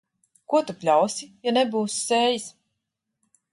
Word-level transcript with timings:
Ko 0.53 0.61
tu 0.69 0.75
pļausi, 0.85 1.29
ja 1.49 1.55
nebūsi 1.59 2.01
sējis. 2.09 2.51